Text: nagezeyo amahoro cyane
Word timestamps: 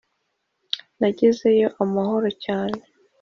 nagezeyo 0.99 1.67
amahoro 1.83 2.29
cyane 2.43 2.79